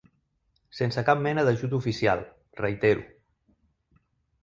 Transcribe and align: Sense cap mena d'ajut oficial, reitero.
Sense 0.77 1.03
cap 1.09 1.21
mena 1.27 1.45
d'ajut 1.49 1.77
oficial, 1.81 2.25
reitero. 2.65 3.07